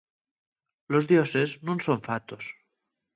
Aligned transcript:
Los 0.91 1.05
dioses 1.11 1.49
nun 1.65 1.79
son 1.87 1.99
fatos. 2.07 2.43